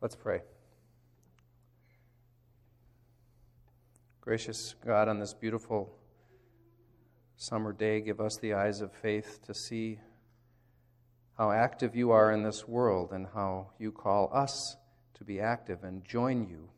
[0.00, 0.40] Let's pray.
[4.22, 5.94] Gracious God, on this beautiful
[7.36, 9.98] summer day, give us the eyes of faith to see
[11.36, 14.76] how active you are in this world and how you call us
[15.14, 16.70] to be active and join you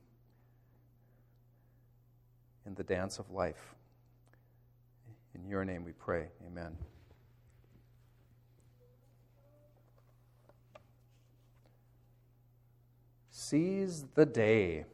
[2.66, 3.74] in the dance of life.
[5.34, 6.26] In your name we pray.
[6.44, 6.76] Amen.
[13.52, 14.86] Seize the day.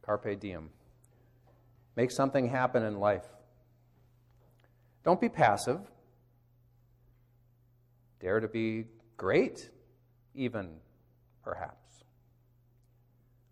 [0.00, 0.70] Carpe diem.
[1.94, 3.26] Make something happen in life.
[5.04, 5.80] Don't be passive.
[8.18, 8.86] Dare to be
[9.18, 9.68] great,
[10.34, 10.70] even
[11.44, 12.02] perhaps.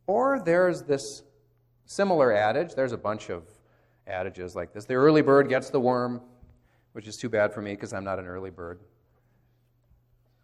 [0.06, 1.22] Or there's this
[1.84, 2.74] similar adage.
[2.74, 3.42] There's a bunch of
[4.06, 4.86] adages like this.
[4.86, 6.22] The early bird gets the worm,
[6.92, 8.80] which is too bad for me because I'm not an early bird.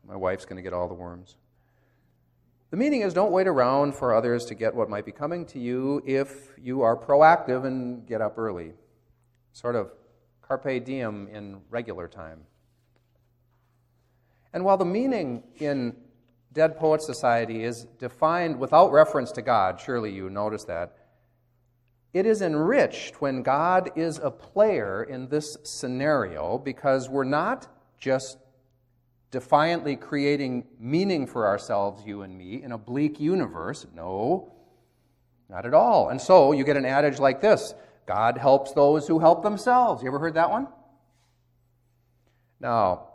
[0.06, 1.36] My wife's going to get all the worms.
[2.70, 5.58] The meaning is don't wait around for others to get what might be coming to
[5.60, 8.72] you if you are proactive and get up early.
[9.52, 9.92] Sort of
[10.42, 12.40] carpe diem in regular time.
[14.52, 15.94] And while the meaning in
[16.52, 20.96] Dead Poet Society is defined without reference to God, surely you notice that,
[22.14, 28.38] it is enriched when God is a player in this scenario because we're not just
[29.36, 33.86] defiantly creating meaning for ourselves, you and me, in a bleak universe.
[33.94, 34.50] No,
[35.50, 36.08] not at all.
[36.08, 37.74] And so you get an adage like this
[38.06, 40.02] God helps those who help themselves.
[40.02, 40.68] You ever heard that one?
[42.60, 43.08] Now,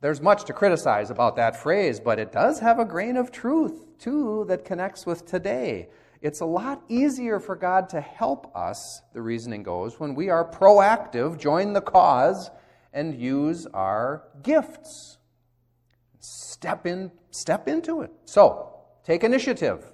[0.00, 3.98] there's much to criticize about that phrase, but it does have a grain of truth,
[3.98, 5.88] too, that connects with today.
[6.22, 10.48] It's a lot easier for God to help us, the reasoning goes, when we are
[10.48, 12.52] proactive, join the cause,
[12.92, 15.18] and use our gifts.
[16.24, 18.10] Step in, step into it.
[18.24, 19.84] So, take initiative.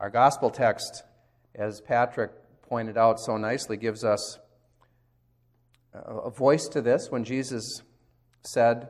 [0.00, 1.04] Our gospel text,
[1.54, 4.38] as Patrick pointed out so nicely, gives us
[5.94, 7.82] a voice to this when Jesus
[8.42, 8.88] said,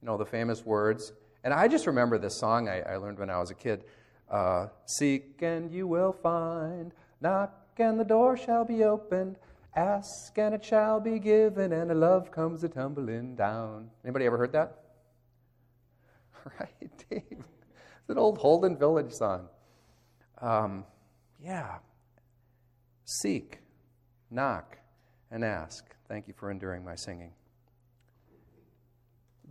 [0.00, 1.12] you know, the famous words.
[1.44, 3.84] And I just remember this song I, I learned when I was a kid
[4.30, 9.36] uh, Seek and you will find, knock and the door shall be opened.
[9.74, 13.90] Ask and it shall be given, and a love comes a tumbling down.
[14.04, 14.76] Anybody ever heard that?
[16.58, 17.22] Right, Dave.
[18.00, 19.46] It's an old Holden Village song.
[20.40, 20.84] Um,
[21.38, 21.76] yeah.
[23.04, 23.58] Seek,
[24.30, 24.78] knock,
[25.30, 25.84] and ask.
[26.08, 27.32] Thank you for enduring my singing.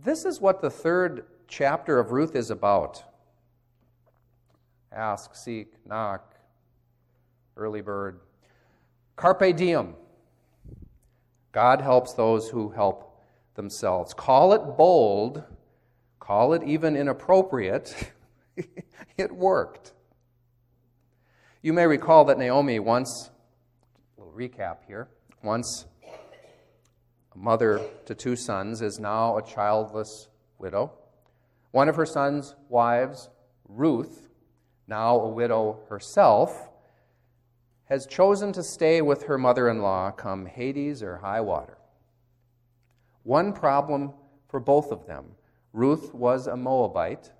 [0.02, 3.04] This is what the third chapter of Ruth is about
[4.92, 6.34] ask, seek, knock,
[7.56, 8.20] early bird.
[9.16, 9.94] Carpe diem.
[11.52, 13.20] God helps those who help
[13.54, 14.14] themselves.
[14.14, 15.42] Call it bold,
[16.18, 18.12] call it even inappropriate.
[19.16, 19.92] it worked.
[21.62, 23.30] You may recall that Naomi once,
[24.16, 25.08] a little recap here,
[25.42, 25.86] once
[27.34, 30.28] a mother to two sons, is now a childless
[30.58, 30.92] widow.
[31.72, 33.28] One of her sons' wives,
[33.68, 34.28] Ruth,
[34.88, 36.69] now a widow herself,
[37.90, 41.76] has chosen to stay with her mother in law come Hades or high water.
[43.24, 44.12] One problem
[44.48, 45.26] for both of them
[45.72, 47.30] Ruth was a Moabite,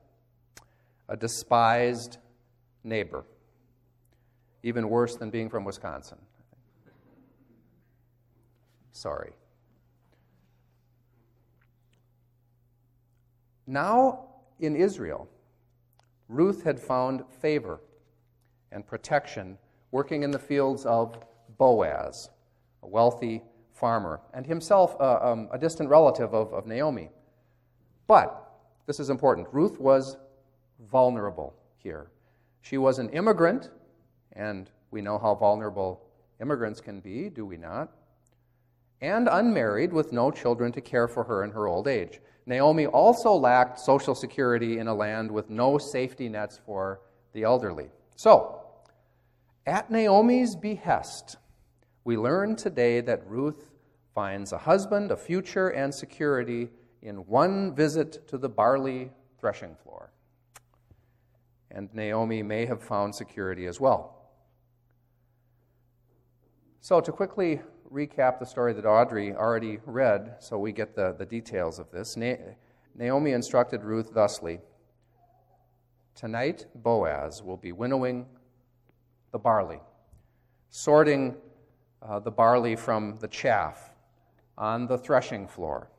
[1.09, 2.19] a despised
[2.85, 3.25] neighbor,
[4.63, 6.19] even worse than being from Wisconsin.
[8.93, 9.33] Sorry.
[13.67, 14.27] Now
[14.59, 15.29] in Israel,
[16.29, 17.81] Ruth had found favor
[18.73, 19.59] and protection
[19.91, 21.19] working in the fields of
[21.59, 22.31] Boaz,
[22.83, 23.43] a wealthy
[23.73, 27.11] farmer, and himself uh, um, a distant relative of, of Naomi.
[28.07, 28.53] But,
[28.87, 30.17] this is important, Ruth was
[30.91, 32.11] vulnerable here.
[32.63, 33.71] She was an immigrant,
[34.33, 36.03] and we know how vulnerable
[36.41, 37.91] immigrants can be, do we not?
[39.01, 42.21] And unmarried with no children to care for her in her old age.
[42.47, 47.01] Naomi also lacked social security in a land with no safety nets for
[47.33, 47.91] the elderly.
[48.17, 48.61] So,
[49.71, 51.37] at Naomi's behest,
[52.03, 53.71] we learn today that Ruth
[54.13, 56.71] finds a husband, a future, and security
[57.03, 60.11] in one visit to the barley threshing floor.
[61.71, 64.33] And Naomi may have found security as well.
[66.81, 67.61] So, to quickly
[67.93, 72.17] recap the story that Audrey already read, so we get the, the details of this,
[72.17, 72.35] Na-
[72.97, 74.59] Naomi instructed Ruth thusly
[76.17, 78.27] Tonight, Boaz will be winnowing
[79.33, 79.81] the barley,
[80.71, 81.37] sorting
[82.03, 83.91] uh, the barley from the chaff
[84.57, 85.91] on the threshing floor.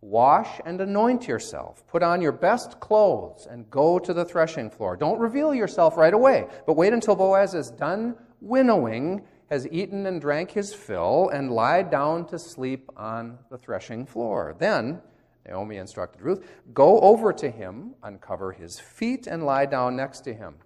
[0.00, 1.86] Wash and anoint yourself.
[1.86, 4.96] Put on your best clothes and go to the threshing floor.
[4.96, 10.20] Don't reveal yourself right away, but wait until Boaz is done winnowing, has eaten and
[10.20, 14.56] drank his fill, and lie down to sleep on the threshing floor.
[14.58, 15.00] Then,
[15.46, 16.44] Naomi instructed Ruth,
[16.74, 20.56] go over to him, uncover his feet, and lie down next to him.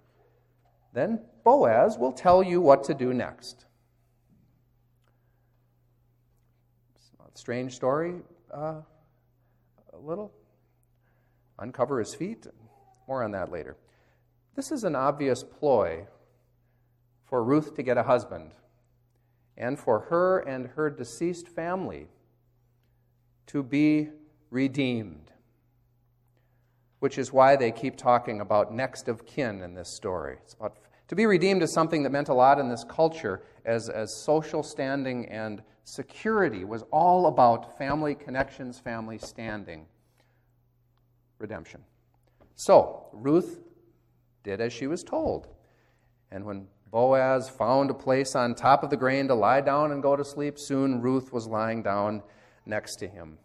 [0.97, 3.65] Then Boaz will tell you what to do next.
[7.35, 8.15] Strange story.
[8.51, 8.81] Uh,
[9.93, 10.33] a little,
[11.59, 12.47] uncover his feet.
[13.07, 13.77] More on that later.
[14.55, 16.07] This is an obvious ploy
[17.25, 18.53] for Ruth to get a husband
[19.55, 22.07] and for her and her deceased family
[23.45, 24.09] to be
[24.49, 25.29] redeemed,
[27.01, 30.37] which is why they keep talking about next of kin in this story.
[30.43, 30.75] It's about,
[31.07, 34.63] to be redeemed is something that meant a lot in this culture as, as social
[34.63, 39.85] standing and security was all about family connections, family standing,
[41.39, 41.81] redemption.
[42.55, 43.61] So, Ruth
[44.43, 45.47] did as she was told.
[46.31, 50.01] And when Boaz found a place on top of the grain to lie down and
[50.01, 52.21] go to sleep, soon Ruth was lying down
[52.65, 53.37] next to him.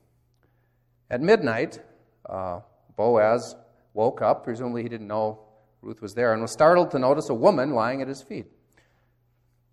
[1.10, 1.80] At midnight,
[2.28, 2.60] uh,
[2.96, 3.54] Boaz
[3.94, 4.44] woke up.
[4.44, 5.40] Presumably, he didn't know
[5.82, 8.46] Ruth was there and was startled to notice a woman lying at his feet.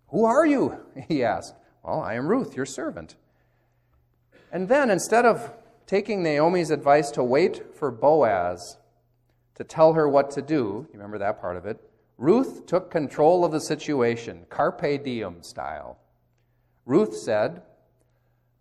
[0.08, 0.80] Who are you?
[1.08, 1.54] he asked.
[1.82, 3.16] Well, I am Ruth, your servant.
[4.52, 5.52] And then, instead of
[5.86, 8.76] taking Naomi's advice to wait for Boaz
[9.54, 11.80] to tell her what to do, you remember that part of it,
[12.18, 15.98] Ruth took control of the situation, carpe diem style.
[16.84, 17.62] Ruth said,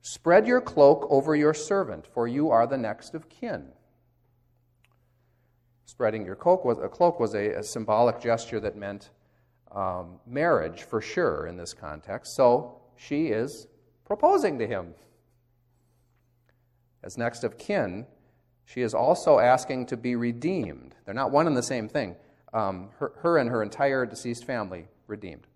[0.02, 3.74] Spread your cloak over your servant, for you are the next of kin.
[5.90, 9.10] Spreading your cloak was, a cloak was a, a symbolic gesture that meant
[9.72, 12.36] um, marriage for sure in this context.
[12.36, 13.66] So she is
[14.06, 14.94] proposing to him.
[17.02, 18.06] As next of kin,
[18.66, 20.94] she is also asking to be redeemed.
[21.06, 22.16] They're not one and the same thing.
[22.54, 25.48] Um, her, her and her entire deceased family redeemed.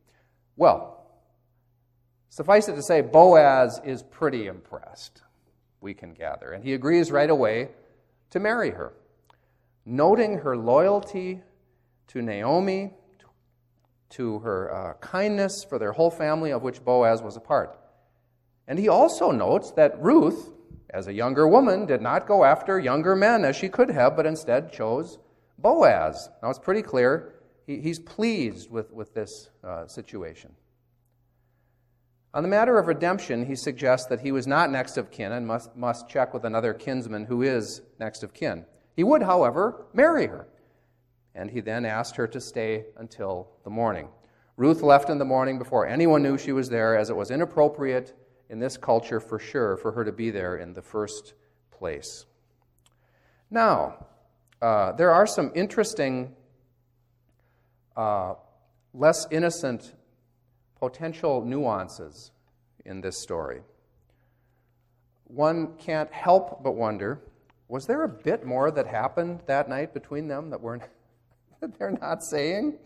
[0.55, 1.11] Well,
[2.29, 5.21] suffice it to say, Boaz is pretty impressed,
[5.79, 7.69] we can gather, and he agrees right away
[8.31, 8.93] to marry her.
[9.85, 11.41] Noting her loyalty
[12.07, 12.93] to Naomi
[14.11, 17.77] to her uh, kindness for their whole family, of which Boaz was a part.
[18.67, 20.51] And he also notes that Ruth,
[20.91, 24.25] as a younger woman, did not go after younger men as she could have, but
[24.25, 25.17] instead chose
[25.57, 26.29] Boaz.
[26.41, 27.33] Now it's pretty clear
[27.65, 30.53] he, he's pleased with, with this uh, situation.
[32.35, 35.45] On the matter of redemption, he suggests that he was not next of kin and
[35.45, 38.65] must, must check with another kinsman who is next of kin.
[38.95, 40.47] He would, however, marry her
[41.35, 44.07] and he then asked her to stay until the morning.
[44.55, 48.15] Ruth left in the morning before anyone knew she was there, as it was inappropriate
[48.49, 51.33] in this culture for sure for her to be there in the first
[51.71, 52.25] place.
[53.49, 54.05] Now,
[54.61, 56.35] uh, there are some interesting,
[57.97, 58.35] uh,
[58.93, 59.95] less innocent
[60.79, 62.31] potential nuances
[62.85, 63.61] in this story.
[65.25, 67.21] One can't help but wonder
[67.73, 70.83] was there a bit more that happened that night between them that weren't
[71.59, 72.77] that they're not saying?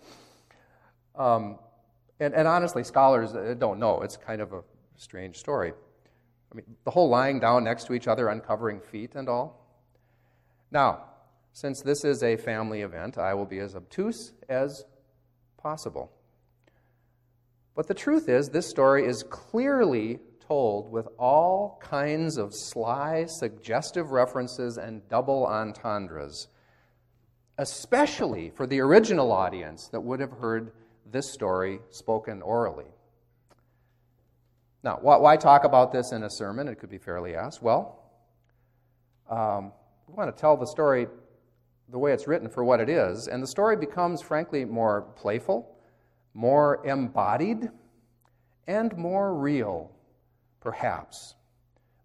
[1.14, 1.60] Um,
[2.22, 4.00] and, and, honestly, scholars uh, don't know.
[4.02, 4.62] It's kind of a
[4.96, 5.74] strange story.
[6.50, 9.68] I mean, the whole lying down next to each other, uncovering feet and all.
[10.72, 11.04] Now,
[11.52, 14.86] since this is a family event, I will be as obtuse as
[15.58, 16.14] possible.
[17.76, 24.12] But the truth is, this story is clearly told with all kinds of sly, suggestive
[24.12, 26.48] references and double entendres
[27.58, 30.72] especially for the original audience that would have heard
[31.12, 32.86] this story spoken orally.
[34.84, 36.68] Now, why talk about this in a sermon?
[36.68, 37.62] It could be fairly asked.
[37.62, 38.04] Well,
[39.30, 39.74] um,
[40.08, 41.08] we want to tell the story
[41.90, 45.76] the way it's written for what it is, and the story becomes, frankly, more playful,
[46.34, 47.70] more embodied,
[48.68, 49.92] and more real,
[50.60, 51.36] perhaps.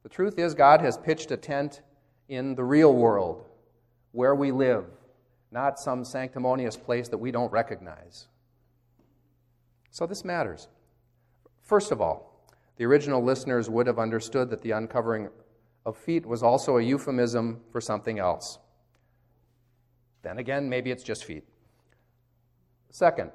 [0.02, 1.82] The truth is, God has pitched a tent
[2.28, 3.46] in the real world
[4.12, 4.86] where we live
[5.52, 8.26] not some sanctimonious place that we don't recognize.
[9.90, 10.68] So this matters.
[11.60, 15.28] First of all, the original listeners would have understood that the uncovering
[15.84, 18.58] of feet was also a euphemism for something else.
[20.22, 21.44] Then again, maybe it's just feet.
[22.90, 23.30] Second,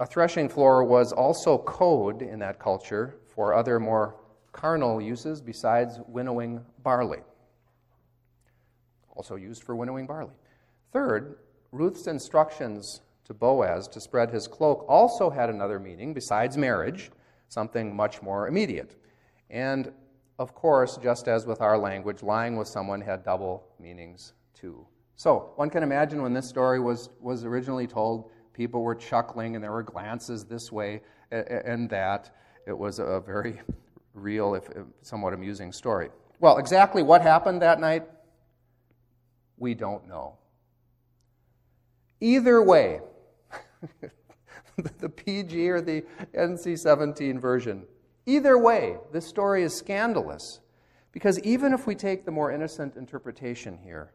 [0.00, 4.16] a threshing floor was also code in that culture for other more
[4.54, 7.18] carnal uses besides winnowing barley.
[9.10, 10.32] Also used for winnowing barley.
[10.92, 11.36] Third,
[11.72, 17.10] Ruth's instructions to Boaz to spread his cloak also had another meaning besides marriage,
[17.48, 18.96] something much more immediate.
[19.50, 19.92] And
[20.38, 24.86] of course, just as with our language, lying with someone had double meanings too.
[25.16, 29.62] So, one can imagine when this story was, was originally told, people were chuckling and
[29.62, 32.34] there were glances this way and that.
[32.66, 33.60] It was a very
[34.14, 34.64] real, if
[35.02, 36.08] somewhat amusing story.
[36.40, 38.04] Well, exactly what happened that night,
[39.56, 40.38] we don't know.
[42.20, 43.00] Either way,
[44.98, 46.04] the PG or the
[46.34, 47.84] NC 17 version,
[48.26, 50.60] either way, this story is scandalous.
[51.12, 54.12] Because even if we take the more innocent interpretation here,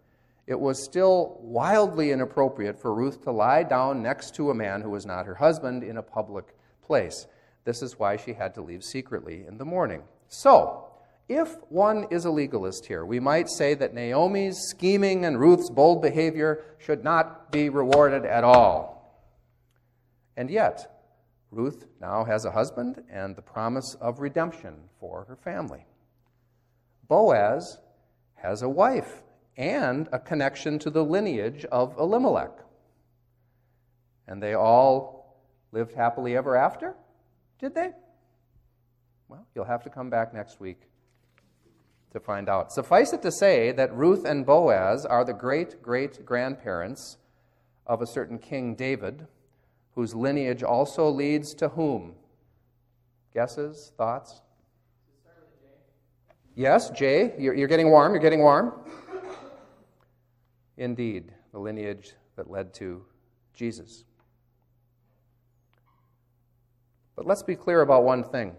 [0.47, 4.89] it was still wildly inappropriate for Ruth to lie down next to a man who
[4.89, 7.27] was not her husband in a public place.
[7.65, 10.03] This is why she had to leave secretly in the morning.
[10.27, 10.85] So,
[11.27, 16.01] if one is a legalist here, we might say that Naomi's scheming and Ruth's bold
[16.01, 18.99] behavior should not be rewarded at all.
[20.35, 20.99] And yet,
[21.51, 25.85] Ruth now has a husband and the promise of redemption for her family.
[27.07, 27.79] Boaz
[28.35, 29.21] has a wife
[29.57, 32.51] and a connection to the lineage of Elimelech.
[34.27, 35.37] And they all
[35.71, 36.95] lived happily ever after?
[37.59, 37.91] Did they?
[39.27, 40.81] Well, you'll have to come back next week
[42.11, 42.71] to find out.
[42.71, 47.17] Suffice it to say that Ruth and Boaz are the great great grandparents
[47.85, 49.27] of a certain King David,
[49.95, 52.15] whose lineage also leads to whom?
[53.33, 53.91] Guesses?
[53.97, 54.41] Thoughts?
[56.55, 58.73] Yes, Jay, you're, getting warm, you're getting warm
[60.77, 63.05] indeed the lineage that led to
[63.53, 64.03] Jesus.
[67.19, 68.55] But let's be clear about one thing.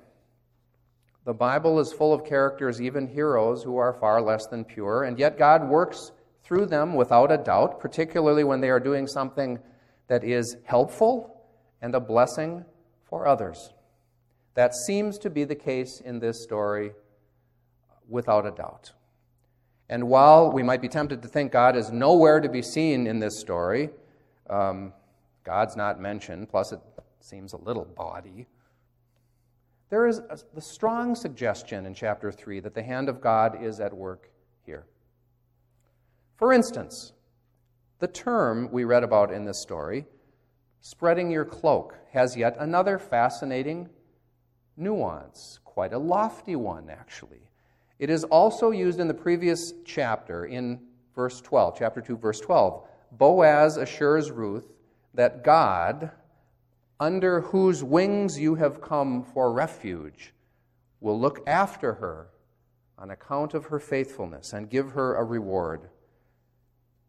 [1.25, 5.19] The Bible is full of characters, even heroes, who are far less than pure, and
[5.19, 6.13] yet God works
[6.45, 9.59] through them without a doubt, particularly when they are doing something
[10.09, 11.41] that is helpful
[11.81, 12.67] and a blessing
[13.09, 13.73] for others.
[14.53, 16.93] That seems to be the case in this story
[18.11, 18.93] without a doubt.
[19.89, 23.21] And while we might be tempted to think God is nowhere to be seen in
[23.21, 23.89] this story,
[24.51, 24.93] um,
[25.45, 26.81] God's not mentioned, plus it
[27.25, 28.47] seems a little bawdy.
[29.91, 33.81] There is a, the strong suggestion in chapter 3 that the hand of God is
[33.81, 34.31] at work
[34.65, 34.87] here.
[36.37, 37.13] For instance,
[37.99, 40.07] the term we read about in this story,
[40.81, 43.89] spreading your cloak, has yet another fascinating
[44.77, 47.43] nuance, quite a lofty one, actually.
[47.99, 50.81] It is also used in the previous chapter, in
[51.15, 52.87] verse 12, chapter 2, verse 12.
[53.13, 54.73] Boaz assures Ruth
[55.13, 56.11] that God,
[57.01, 60.33] under whose wings you have come for refuge,
[61.01, 62.29] will look after her
[62.99, 65.89] on account of her faithfulness and give her a reward.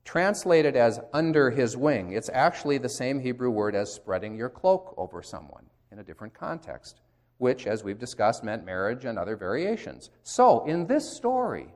[0.05, 4.95] Translated as under his wing, it's actually the same Hebrew word as spreading your cloak
[4.97, 7.01] over someone in a different context
[7.41, 10.11] which, as we've discussed, meant marriage and other variations.
[10.21, 11.73] So, in this story,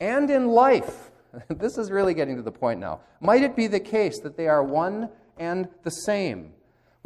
[0.00, 1.10] and in life,
[1.48, 3.00] this is really getting to the point now.
[3.22, 6.52] Might it be the case that they are one and the same?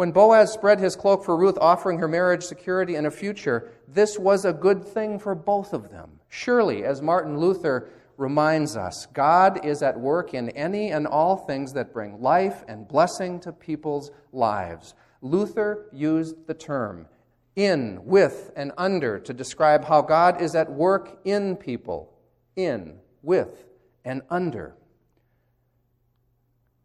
[0.00, 4.18] When Boaz spread his cloak for Ruth, offering her marriage security and a future, this
[4.18, 6.20] was a good thing for both of them.
[6.30, 11.74] Surely, as Martin Luther reminds us, God is at work in any and all things
[11.74, 14.94] that bring life and blessing to people's lives.
[15.20, 17.06] Luther used the term
[17.54, 22.10] in, with, and under to describe how God is at work in people,
[22.56, 23.66] in, with,
[24.06, 24.76] and under.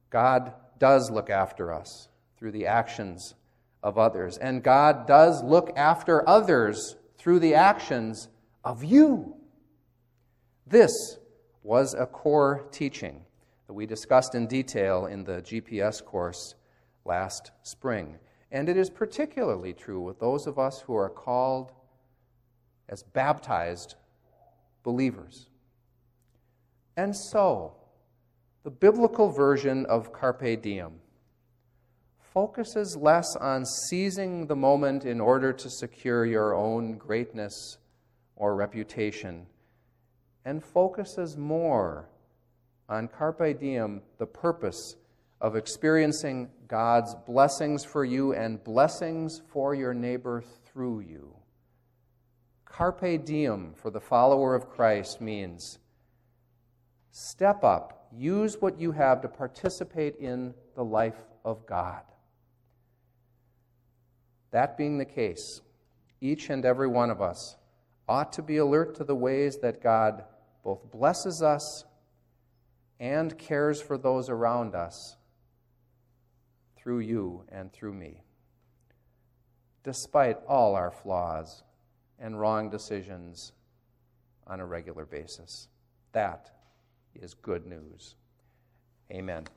[0.10, 2.10] God does look after us
[2.46, 3.34] through the actions
[3.82, 8.28] of others, and God does look after others through the actions
[8.64, 9.36] of you.
[10.68, 11.18] This
[11.64, 13.22] was a core teaching
[13.66, 16.54] that we discussed in detail in the GPS course
[17.04, 18.20] last spring.
[18.52, 21.72] And it is particularly true with those of us who are called
[22.88, 23.96] as baptized
[24.84, 25.50] believers.
[26.96, 27.74] And so,
[28.62, 31.00] the biblical version of Carpe Diem
[32.36, 37.78] focuses less on seizing the moment in order to secure your own greatness
[38.36, 39.46] or reputation,
[40.44, 42.10] and focuses more
[42.90, 44.98] on Carpe Diem, the purpose
[45.40, 51.34] of experiencing God's blessings for you and blessings for your neighbor through you.
[52.66, 55.80] Carpe diem for the follower of Christ means
[57.12, 62.02] step up, use what you have to participate in the life of God.
[64.56, 65.60] That being the case,
[66.22, 67.58] each and every one of us
[68.08, 70.24] ought to be alert to the ways that God
[70.64, 71.84] both blesses us
[72.98, 75.18] and cares for those around us
[76.78, 78.24] through you and through me.
[79.84, 81.64] Despite all our flaws
[82.18, 83.52] and wrong decisions
[84.48, 85.68] on a regular basis.
[86.14, 86.50] That
[87.14, 88.16] is good news.
[89.12, 89.48] Amen.